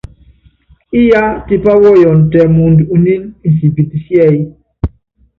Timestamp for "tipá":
1.45-1.71